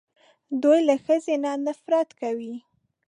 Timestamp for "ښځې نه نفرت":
1.05-2.09